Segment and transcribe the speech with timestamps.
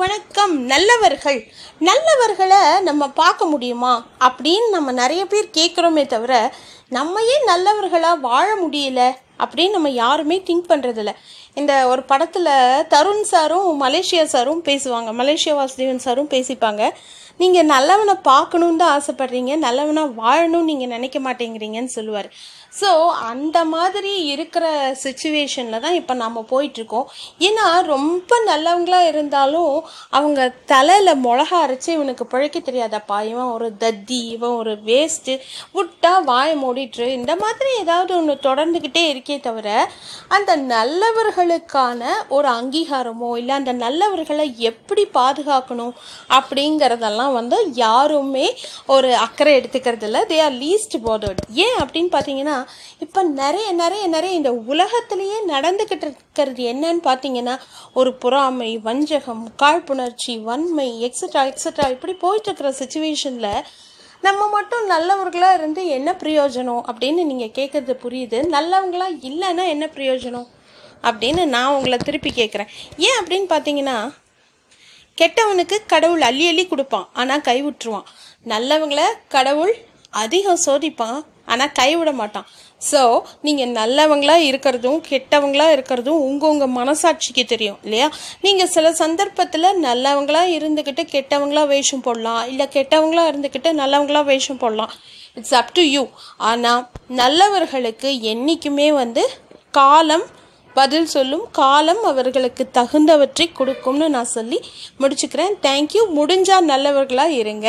[0.00, 0.58] வணக்கம்.
[0.60, 1.52] நல்லவர்கள்.
[1.80, 4.06] நல்லவர்களை நம்ம பார்க்க முடியுமா?
[4.20, 6.54] அப்படின்னு நம்ம நிறைய பேர் கேட்குறோமே தவிர
[6.88, 9.14] நம்ம ஏன் நல்லவர்களாக வாழ முடியல.
[9.44, 11.14] அப்படின்னு நம்ம யாருமே திங்க் பண்ணுறதில்ல
[11.60, 12.52] இந்த ஒரு படத்தில்
[12.94, 15.10] தருண் சாரும் மலேசியா சாரும் பேசுவாங்க.
[15.20, 16.82] மலேசியா வாசுதேவன் சாரும் பேசிப்பாங்க.
[17.42, 19.52] நீங்கள் நல்லவனை பார்க்கணுன்னு தான் ஆசைப்பட்றீங்க.
[19.66, 22.28] நல்லவனாக வாழணும்னு நீங்கள் நினைக்க மாட்டேங்கிறீங்கன்னு சொல்லுவார்.
[22.80, 22.90] ஸோ
[23.30, 24.64] அந்த மாதிரி இருக்கிற
[25.04, 27.06] சுச்சுவேஷனில் தான் இப்போ நாம் போயிட்டுருக்கோம்.
[27.46, 27.64] ஏன்னா
[27.94, 29.72] ரொம்ப நல்லவங்களாக இருந்தாலும்
[30.18, 30.40] அவங்க
[30.72, 33.18] தலையில் மிளகா அரைச்சி இவனுக்கு பிழைக்க தெரியாதப்பா.
[33.32, 35.34] இவன் ஒரு தத்தி இவன் ஒரு வேஸ்ட்டு
[35.78, 39.68] விட்டா வாயை மூடிட்டு இந்த மாதிரி ஏதாவது ஒன்று தொடர்ந்துக்கிட்டே இருக்கே தவிர
[40.28, 45.94] அந்த நல்லவர்களுக்கான ஒரு அங்கீகாரமோ இல்லை அந்த நல்லவர்களை எப்படி பாதுகாக்கணும்
[46.28, 48.46] அப்படிங்கிறதெல்லாம் வந்து யாருமே
[48.86, 50.22] ஒரு அக்கறை எடுத்துக்கிறது இல்லை.
[50.22, 52.56] தே ஆர் லீஸ்ட் போதர்ட் ஏன் அப்படின்னு பார்த்தீங்கன்னா
[52.98, 57.56] இப்போ நிறைய நிறைய நிறைய இந்த உலகத்திலேயே நடந்துக்கிட்டு இருக்கிறது என்னன்னு பார்த்தீங்கன்னா
[57.94, 63.52] ஒரு பொறாமை வஞ்சகம் காழ்ப்புணர்ச்சி வன்மை எக்ஸட்ரா எக்ஸட்ரா இப்படி போயிட்டு இருக்கிற சுச்சுவேஷனில்
[64.26, 68.38] நம்ம மட்டும் நல்லவர்களாக இருந்து என்ன பிரயோஜனம் அப்படின்னு நீங்கள் கேட்குறது புரியுது.
[68.56, 70.48] நல்லவங்களா இல்லைன்னா என்ன பிரயோஜனம்
[71.08, 72.70] அப்படின்னு நான் உங்களை திருப்பி கேட்குறேன்
[73.08, 73.96] ஏன் அப்படின்னு பார்த்தீங்கன்னா
[75.20, 77.08] கெட்டவனுக்கு கடவுள் அள்ளி அள்ளி கொடுப்பான்.
[77.12, 78.06] ஆனால் கைவிட்டுருவான்.
[78.52, 79.72] நல்லவங்களை கடவுள்
[80.22, 81.20] அதிகம் சோதிப்பான்
[81.52, 82.46] ஆனால் கைவிட மாட்டான்.
[82.90, 83.00] ஸோ
[83.46, 88.08] நீங்கள் நல்லவங்களாக இருக்கிறதும் கெட்டவங்களாக இருக்கிறதும் உங்கள் உங்கள் மனசாட்சிக்கு தெரியும் இல்லையா?
[88.44, 94.92] நீங்கள் சில சந்தர்ப்பத்தில் நல்லவங்களாக இருந்துக்கிட்டு கெட்டவங்களா வேஷம் போடலாம் இல்லை கெட்டவங்களாக இருந்துக்கிட்டு நல்லவங்களா வேஷம் போடலாம்.
[95.38, 96.04] இட்ஸ் அப் டு யூ
[96.50, 96.82] ஆனால்
[97.22, 99.24] நல்லவர்களுக்கு என்றைக்குமே வந்து
[99.80, 100.26] காலம்
[100.76, 104.58] பதில் சொல்லும் காலம் அவர்களுக்கு தகுந்தவற்றை கொடுக்கும்னு நான் சொல்லி
[105.00, 105.54] முடிச்சுக்கிறேன்.
[105.66, 107.68] தேங்க்யூ முடிஞ்சால் நல்லவர்களாக இருங்க.